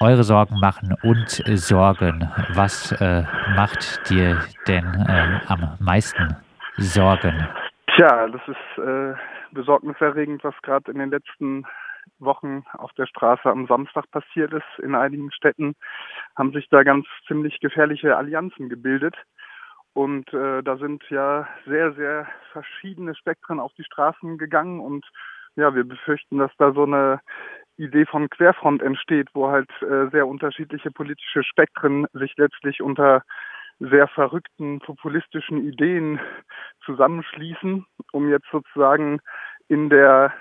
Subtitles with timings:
[0.00, 2.26] eure Sorgen machen und Sorgen.
[2.54, 3.22] Was äh,
[3.54, 6.36] macht dir denn äh, am meisten
[6.78, 7.46] Sorgen?
[7.94, 9.14] Tja, das ist äh,
[9.52, 11.66] besorgniserregend, was gerade in den letzten
[12.18, 14.82] Wochen auf der Straße am Samstag passiert ist.
[14.82, 15.74] In einigen Städten
[16.36, 19.16] haben sich da ganz ziemlich gefährliche Allianzen gebildet.
[19.92, 25.04] Und äh, da sind ja sehr, sehr verschiedene Spektren auf die Straßen gegangen und
[25.56, 27.20] ja, wir befürchten, dass da so eine
[27.80, 33.22] Idee von Querfront entsteht, wo halt äh, sehr unterschiedliche politische Spektren sich letztlich unter
[33.78, 36.20] sehr verrückten populistischen Ideen
[36.84, 39.20] zusammenschließen, um jetzt sozusagen
[39.68, 40.34] in der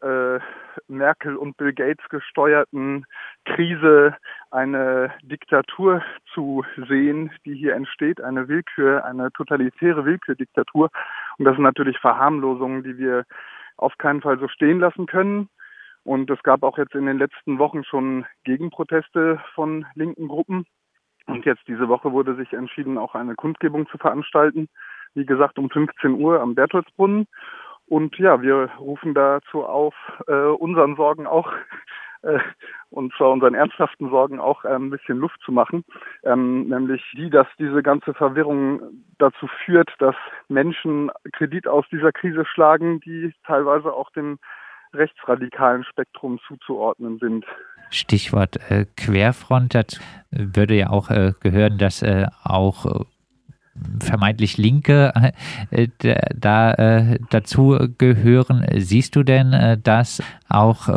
[0.00, 0.38] äh,
[0.86, 3.04] Merkel und Bill Gates gesteuerten
[3.44, 4.16] Krise
[4.50, 6.02] eine Diktatur
[6.32, 10.90] zu sehen, die hier entsteht, eine Willkür, eine totalitäre Willkürdiktatur.
[11.36, 13.24] Und das sind natürlich Verharmlosungen, die wir
[13.76, 15.48] auf keinen Fall so stehen lassen können.
[16.08, 20.64] Und es gab auch jetzt in den letzten Wochen schon Gegenproteste von linken Gruppen.
[21.26, 24.70] Und jetzt diese Woche wurde sich entschieden, auch eine Kundgebung zu veranstalten.
[25.12, 27.26] Wie gesagt, um 15 Uhr am Bertholdsbrunnen.
[27.84, 29.94] Und ja, wir rufen dazu auf,
[30.28, 31.52] äh, unseren Sorgen auch,
[32.22, 32.38] äh,
[32.88, 35.84] und zwar unseren ernsthaften Sorgen auch äh, ein bisschen Luft zu machen,
[36.22, 38.80] ähm, nämlich die, dass diese ganze Verwirrung
[39.18, 40.16] dazu führt, dass
[40.48, 44.38] Menschen Kredit aus dieser Krise schlagen, die teilweise auch dem
[44.92, 47.44] rechtsradikalen Spektrum zuzuordnen sind.
[47.90, 50.00] Stichwort äh, Querfront, dazu
[50.30, 53.04] würde ja auch äh, gehören, dass äh, auch äh,
[54.00, 55.12] vermeintlich Linke
[55.70, 55.88] äh,
[56.34, 58.66] da äh, dazu gehören.
[58.76, 60.88] Siehst du denn, dass auch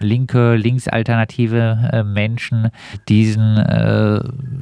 [0.00, 2.70] linke, linksalternative Menschen
[3.08, 3.62] diesen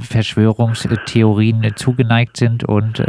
[0.00, 3.02] Verschwörungstheorien zugeneigt sind und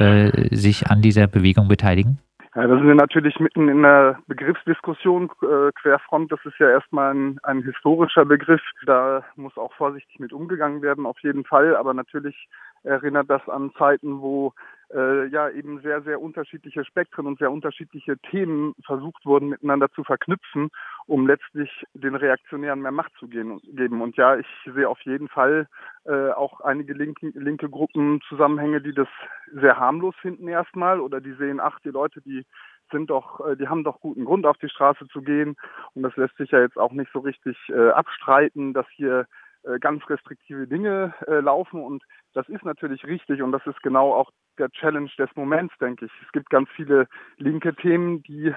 [0.52, 2.20] sich an dieser Bewegung beteiligen?
[2.56, 5.32] Ja, da sind wir natürlich mitten in der Begriffsdiskussion.
[5.42, 8.62] Äh, Querfront, das ist ja erstmal ein, ein historischer Begriff.
[8.86, 11.76] Da muss auch vorsichtig mit umgegangen werden, auf jeden Fall.
[11.76, 12.48] Aber natürlich
[12.84, 14.54] erinnert das an Zeiten, wo
[14.94, 20.04] äh, ja eben sehr, sehr unterschiedliche Spektren und sehr unterschiedliche Themen versucht wurden, miteinander zu
[20.04, 20.70] verknüpfen,
[21.06, 23.60] um letztlich den Reaktionären mehr Macht zu geben.
[24.02, 25.68] Und ja, ich sehe auf jeden Fall
[26.06, 29.08] äh, auch einige linke, linke Gruppen Zusammenhänge, die das
[29.52, 32.46] sehr harmlos finden erstmal oder die sehen, ach, die Leute, die
[32.92, 35.56] sind doch, äh, die haben doch guten Grund, auf die Straße zu gehen.
[35.94, 39.28] Und das lässt sich ja jetzt auch nicht so richtig äh, abstreiten, dass hier
[39.64, 42.04] äh, ganz restriktive Dinge äh, laufen und
[42.34, 46.12] das ist natürlich richtig und das ist genau auch der Challenge des Moments, denke ich.
[46.26, 48.54] Es gibt ganz viele linke Themen, die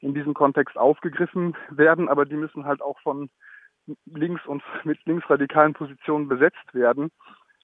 [0.00, 3.30] in diesem Kontext aufgegriffen werden, aber die müssen halt auch von
[4.06, 7.10] links und mit linksradikalen Positionen besetzt werden.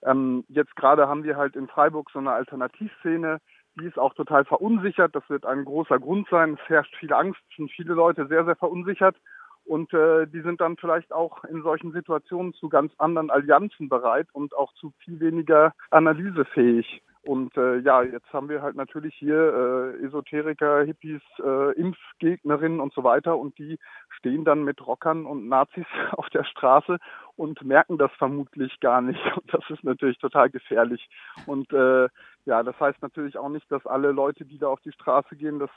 [0.03, 3.39] Ähm, jetzt gerade haben wir halt in Freiburg so eine Alternativszene,
[3.77, 5.15] die ist auch total verunsichert.
[5.15, 6.55] Das wird ein großer Grund sein.
[6.55, 9.17] Es herrscht viel Angst, sind viele Leute sehr, sehr verunsichert.
[9.65, 14.29] Und äh, die sind dann vielleicht auch in solchen Situationen zu ganz anderen Allianzen bereit
[14.33, 17.03] und auch zu viel weniger analysefähig.
[17.25, 22.93] Und äh, ja, jetzt haben wir halt natürlich hier äh, Esoteriker, Hippies, äh, Impfgegnerinnen und
[22.93, 23.79] so weiter und die
[24.11, 26.99] stehen dann mit Rockern und Nazis auf der Straße
[27.37, 29.21] und merken das vermutlich gar nicht.
[29.37, 31.09] Und das ist natürlich total gefährlich.
[31.47, 32.09] Und äh,
[32.47, 35.59] ja, das heißt natürlich auch nicht, dass alle Leute, die da auf die Straße gehen,
[35.59, 35.71] das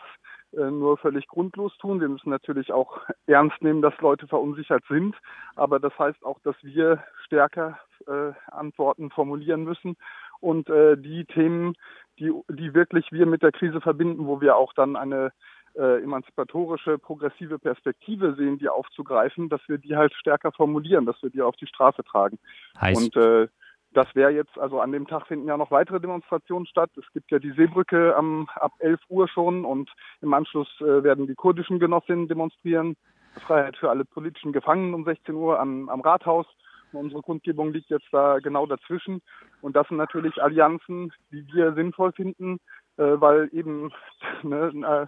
[0.51, 2.01] äh, nur völlig grundlos tun.
[2.01, 5.15] Wir müssen natürlich auch ernst nehmen, dass Leute verunsichert sind.
[5.55, 9.95] Aber das heißt auch, dass wir stärker äh, Antworten formulieren müssen
[10.39, 11.75] und äh, die Themen,
[12.19, 15.31] die, die wirklich wir mit der Krise verbinden, wo wir auch dann eine
[15.75, 21.29] äh, emanzipatorische, progressive Perspektive sehen, die aufzugreifen, dass wir die halt stärker formulieren, dass wir
[21.29, 22.39] die auf die Straße tragen.
[22.79, 23.47] Heißt, und äh,
[23.93, 26.91] das wäre jetzt, also an dem Tag finden ja noch weitere Demonstrationen statt.
[26.97, 29.89] Es gibt ja die Seebrücke am, ab 11 Uhr schon und
[30.21, 32.95] im Anschluss äh, werden die kurdischen Genossinnen demonstrieren.
[33.39, 36.47] Freiheit für alle politischen Gefangenen um 16 Uhr am, am Rathaus.
[36.91, 39.21] Unsere Kundgebung liegt jetzt da genau dazwischen.
[39.61, 42.59] Und das sind natürlich Allianzen, die wir sinnvoll finden,
[42.97, 43.91] äh, weil eben
[44.43, 45.07] ne,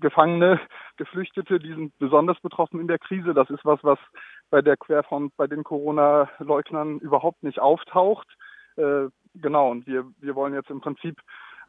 [0.00, 0.60] Gefangene,
[0.96, 3.34] Geflüchtete, die sind besonders betroffen in der Krise.
[3.34, 3.98] Das ist was, was
[4.50, 8.28] bei der Querfront, bei den Corona-Leugnern überhaupt nicht auftaucht.
[8.76, 11.16] Äh, genau, und wir, wir wollen jetzt im Prinzip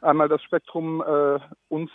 [0.02, 1.92] einmal das Spektrum äh, uns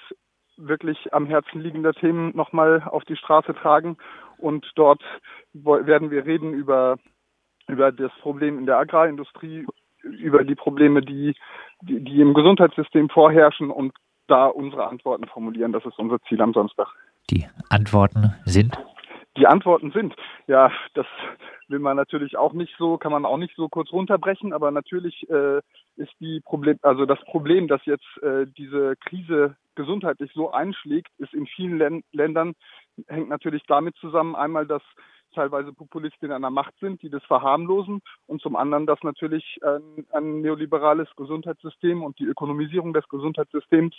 [0.56, 3.96] wirklich am Herzen liegender Themen nochmal auf die Straße tragen.
[4.38, 5.02] Und dort
[5.52, 6.98] werden wir reden über,
[7.68, 9.66] über das Problem in der Agrarindustrie,
[10.02, 11.34] über die Probleme, die,
[11.82, 13.92] die, die im Gesundheitssystem vorherrschen und
[14.26, 15.72] da unsere Antworten formulieren.
[15.72, 16.88] Das ist unser Ziel am Samstag.
[17.30, 18.76] Die Antworten sind?
[19.36, 20.14] Die Antworten sind,
[20.46, 21.06] ja, das
[21.66, 25.28] will man natürlich auch nicht so, kann man auch nicht so kurz runterbrechen, aber natürlich
[25.28, 25.58] äh,
[25.96, 31.34] ist die Problem, also das Problem, dass jetzt äh, diese Krise gesundheitlich so einschlägt, ist
[31.34, 32.54] in vielen Län Ländern,
[33.08, 34.82] hängt natürlich damit zusammen, einmal, dass
[35.34, 40.06] teilweise Populistinnen an der Macht sind, die das verharmlosen und zum anderen, dass natürlich ein,
[40.12, 43.94] ein neoliberales Gesundheitssystem und die Ökonomisierung des Gesundheitssystems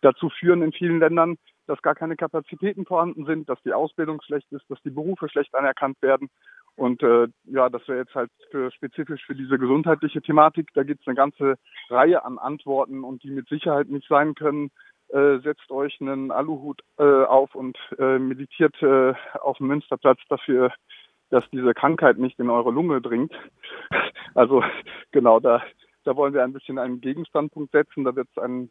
[0.00, 1.36] dazu führen in vielen Ländern,
[1.66, 5.54] dass gar keine Kapazitäten vorhanden sind, dass die Ausbildung schlecht ist, dass die Berufe schlecht
[5.54, 6.28] anerkannt werden.
[6.76, 10.70] Und äh, ja, das wäre jetzt halt für, spezifisch für diese gesundheitliche Thematik.
[10.74, 11.56] Da gibt es eine ganze
[11.90, 14.70] Reihe an Antworten und die mit Sicherheit nicht sein können,
[15.08, 20.72] äh, setzt euch einen Aluhut äh, auf und äh, meditiert äh, auf dem Münsterplatz dafür,
[21.30, 23.32] dass diese Krankheit nicht in eure Lunge dringt.
[24.34, 24.62] Also
[25.10, 25.62] genau, da,
[26.04, 28.04] da wollen wir ein bisschen einen Gegenstandpunkt setzen.
[28.04, 28.70] Da wird es einen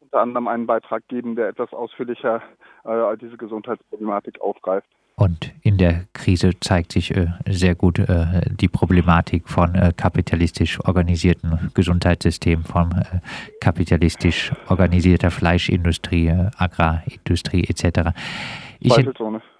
[0.00, 2.42] unter anderem einen Beitrag geben, der etwas ausführlicher
[2.84, 4.88] äh, diese Gesundheitsproblematik aufgreift.
[5.16, 10.80] Und in der Krise zeigt sich äh, sehr gut äh, die Problematik von äh, kapitalistisch
[10.84, 13.20] organisierten Gesundheitssystemen, von äh,
[13.60, 18.10] kapitalistisch organisierter Fleischindustrie, äh, Agrarindustrie etc.
[18.80, 18.92] Ich,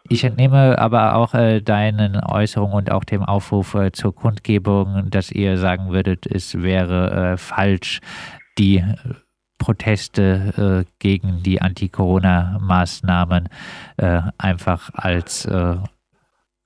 [0.08, 5.56] ich, entnehme aber auch äh, deinen Äußerungen und auch dem Aufruf zur Kundgebung, dass ihr
[5.56, 8.00] sagen würdet, es wäre falsch,
[8.58, 8.84] die
[9.64, 13.48] Proteste äh, gegen die Anti-Corona-Maßnahmen
[13.96, 15.76] äh, einfach als äh,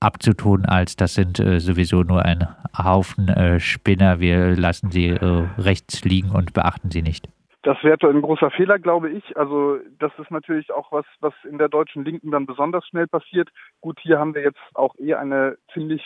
[0.00, 5.46] abzutun, als das sind äh, sowieso nur ein Haufen äh, Spinner, wir lassen sie äh,
[5.58, 7.28] rechts liegen und beachten sie nicht.
[7.62, 9.36] Das wäre ein großer Fehler, glaube ich.
[9.36, 13.48] Also das ist natürlich auch was, was in der deutschen Linken dann besonders schnell passiert.
[13.80, 16.02] Gut, hier haben wir jetzt auch eher eine ziemlich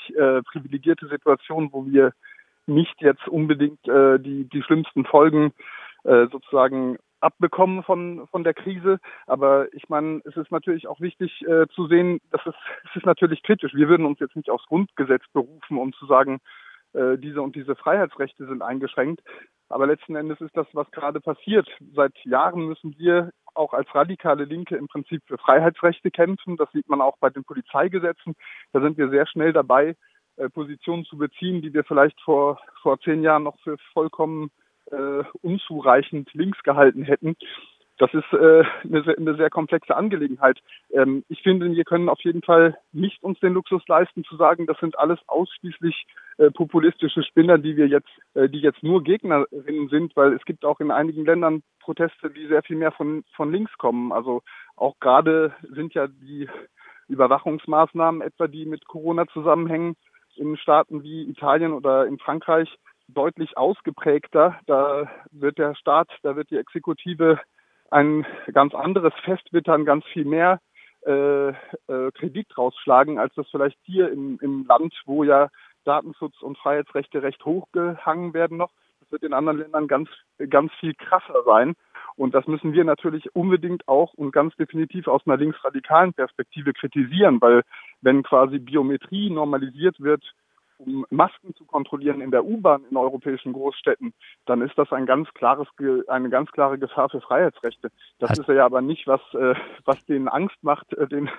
[0.51, 2.13] privilegierte Situation, wo wir
[2.67, 8.99] nicht jetzt unbedingt die, die schlimmsten Folgen äh, sozusagen abbekommen von, von der Krise.
[9.27, 12.55] Aber ich meine, es ist natürlich auch wichtig äh, zu sehen, dass es,
[12.91, 13.75] es ist natürlich kritisch.
[13.75, 16.41] Wir würden uns jetzt nicht aufs Grundgesetz berufen, um zu sagen,
[16.93, 19.23] äh, diese und diese Freiheitsrechte sind eingeschränkt.
[19.69, 21.67] Aber letzten Endes ist das, was gerade passiert.
[21.95, 26.57] Seit Jahren müssen wir auch als radikale Linke im Prinzip für Freiheitsrechte kämpfen.
[26.57, 28.35] Das sieht man auch bei den Polizeigesetzen.
[28.73, 29.97] Da sind wir sehr schnell dabei,
[30.37, 34.51] äh, Positionen zu beziehen, die wir vielleicht vor, vor zehn Jahren noch für vollkommen
[34.93, 37.37] äh, unzureichend links gehalten hätten.
[37.99, 40.59] Das ist äh, eine, sehr, eine sehr komplexe Angelegenheit.
[40.91, 44.67] Ähm, ich finde, wir können auf jeden Fall nicht uns den Luxus leisten, zu sagen,
[44.67, 46.07] das sind alles ausschließlich
[46.39, 50.65] äh, populistische Spinner, die wir jetzt, äh, die jetzt nur Gegnerinnen sind, weil es gibt
[50.65, 54.11] auch in einigen Ländern Proteste, die sehr viel mehr von, von links kommen.
[54.13, 54.43] Also
[54.77, 56.49] auch gerade sind ja die
[57.09, 59.97] Überwachungsmaßnahmen etwa, die mit Corona zusammenhängen,
[60.37, 62.69] in Staaten wie Italien oder in Frankreich
[63.13, 64.59] deutlich ausgeprägter.
[64.67, 67.39] Da wird der Staat, da wird die Exekutive
[67.91, 70.61] ein ganz anderes Fest wittern, ganz viel mehr
[71.07, 71.55] äh, äh,
[72.15, 75.49] Kredit rausschlagen, als das vielleicht hier im, im Land, wo ja
[75.85, 78.71] Datenschutz und Freiheitsrechte recht hoch gehangen werden noch.
[79.01, 80.09] Das wird in anderen Ländern ganz,
[80.49, 81.75] ganz viel krasser sein.
[82.17, 87.41] Und das müssen wir natürlich unbedingt auch und ganz definitiv aus einer linksradikalen Perspektive kritisieren,
[87.41, 87.63] weil
[88.01, 90.23] wenn quasi Biometrie normalisiert wird,
[90.87, 94.13] um Masken zu kontrollieren in der U-Bahn in europäischen Großstädten,
[94.47, 95.69] dann ist das ein ganz klares,
[96.09, 97.91] eine ganz klare Gefahr für Freiheitsrechte.
[98.19, 101.31] Das ist ja aber nicht, was, äh, was denen Angst macht, äh, den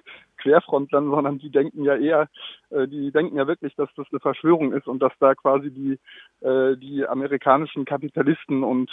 [0.44, 2.28] Querfrontlern, sondern die denken ja eher,
[2.70, 6.00] äh, die denken ja wirklich, dass das eine Verschwörung ist und dass da quasi die,
[6.42, 8.92] die amerikanischen Kapitalisten und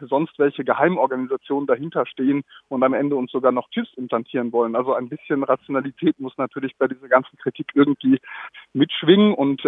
[0.00, 4.74] sonst welche Geheimorganisationen dahinter stehen und am Ende uns sogar noch Chips implantieren wollen.
[4.74, 8.18] Also ein bisschen Rationalität muss natürlich bei dieser ganzen Kritik irgendwie
[8.72, 9.62] mitschwingen und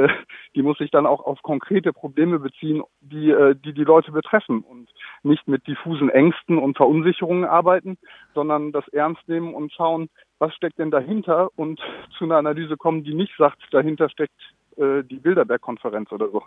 [0.55, 4.61] die muss sich dann auch auf konkrete Probleme beziehen, die, äh, die die Leute betreffen
[4.61, 4.89] und
[5.23, 7.99] nicht mit diffusen Ängsten und Verunsicherungen arbeiten,
[8.35, 10.09] sondern das ernst nehmen und schauen,
[10.39, 11.81] was steckt denn dahinter und
[12.17, 14.41] zu einer Analyse kommen, die nicht sagt, dahinter steckt
[14.79, 16.43] äh, die Bilderberg-Konferenz oder so.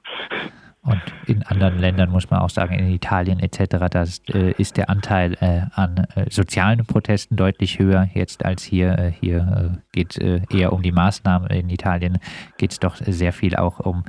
[0.83, 4.89] Und in anderen Ländern muss man auch sagen, in Italien etc., da äh, ist der
[4.89, 8.97] Anteil äh, an äh, sozialen Protesten deutlich höher jetzt als hier.
[8.97, 11.49] Äh, hier äh, geht es eher um die Maßnahmen.
[11.49, 12.19] In Italien
[12.57, 14.05] geht es doch sehr viel auch um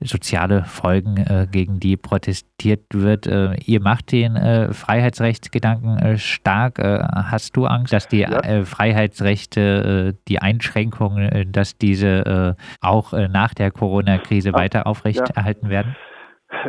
[0.00, 3.26] soziale Folgen, äh, gegen die protestiert wird.
[3.26, 6.78] Äh, ihr macht den äh, Freiheitsrechtsgedanken äh, stark.
[6.78, 8.40] Äh, hast du Angst, dass die ja.
[8.40, 15.70] Äh, Freiheitsrechte, die Einschränkungen, dass diese auch nach der Corona-Krise weiter aufrechterhalten ja.
[15.70, 15.96] werden?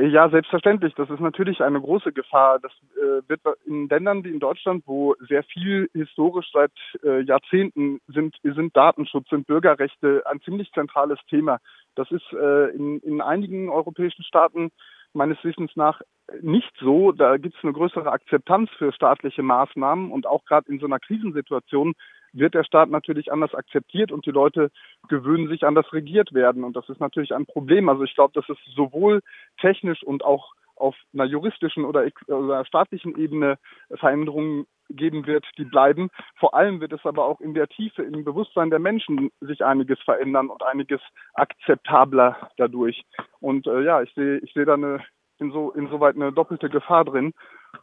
[0.01, 0.93] Ja, selbstverständlich.
[0.95, 2.59] Das ist natürlich eine große Gefahr.
[2.59, 6.71] Das äh, wird in Ländern wie in Deutschland, wo sehr viel historisch seit
[7.01, 11.59] äh, Jahrzehnten sind, sind Datenschutz, sind Bürgerrechte ein ziemlich zentrales Thema.
[11.96, 14.72] Das ist äh, in, in einigen europäischen Staaten
[15.13, 16.01] meines Wissens nach
[16.41, 17.12] nicht so.
[17.12, 21.00] Da gibt es eine größere Akzeptanz für staatliche Maßnahmen und auch gerade in so einer
[21.00, 21.93] Krisensituation
[22.31, 24.69] wird der Staat natürlich anders akzeptiert und die Leute
[25.08, 26.63] gewöhnen sich an das regiert werden.
[26.63, 27.89] Und das ist natürlich ein Problem.
[27.89, 29.22] Also ich glaube, dass es sowohl
[29.60, 33.57] technisch und auch auf einer juristischen oder, oder staatlichen Ebene
[33.95, 36.09] Veränderungen geben wird, die bleiben.
[36.38, 40.00] Vor allem wird es aber auch in der Tiefe, im Bewusstsein der Menschen sich einiges
[40.00, 41.01] verändern und einiges
[41.33, 43.03] akzeptabler dadurch.
[43.39, 45.03] Und äh, ja, ich sehe ich sehe da eine
[45.38, 47.33] inso, insoweit eine doppelte Gefahr drin.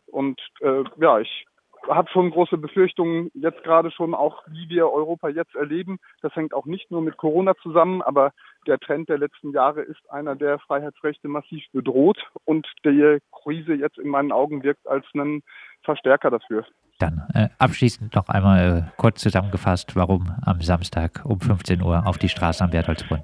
[0.07, 1.47] Und äh, ja, ich
[1.89, 5.99] habe schon große Befürchtungen, jetzt gerade schon auch, wie wir Europa jetzt erleben.
[6.23, 8.33] Das hängt auch nicht nur mit Corona zusammen, aber
[8.67, 13.99] der Trend der letzten Jahre ist einer, der Freiheitsrechte massiv bedroht und die Krise jetzt
[13.99, 15.43] in meinen Augen wirkt als einen
[15.83, 16.65] Verstärker dafür.
[16.99, 22.19] Dann äh, abschließend noch einmal äh, kurz zusammengefasst, warum am Samstag um 15 Uhr auf
[22.19, 23.23] die Straße am Bertholdsbrunn.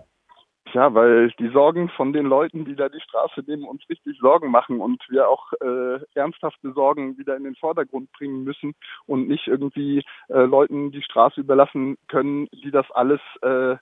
[0.74, 4.50] Ja, weil die Sorgen von den Leuten, die da die Straße nehmen, uns richtig Sorgen
[4.50, 8.74] machen und wir auch äh, ernsthafte Sorgen wieder in den Vordergrund bringen müssen
[9.06, 13.76] und nicht irgendwie äh, Leuten die Straße überlassen können, die das alles äh,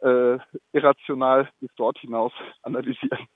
[0.00, 0.38] äh,
[0.72, 2.32] irrational bis dort hinaus
[2.62, 3.28] analysieren.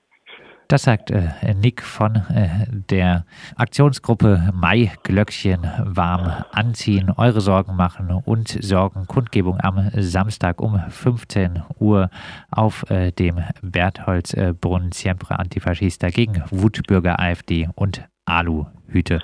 [0.67, 3.25] Das sagt äh, Nick von äh, der
[3.55, 12.11] Aktionsgruppe Mai Glöckchen warm anziehen, eure Sorgen machen und Sorgenkundgebung am Samstag um 15 Uhr
[12.51, 19.21] auf äh, dem Bertholdsbrunnen Siempre Antifaschista gegen Wutbürger AfD und Aluhüte.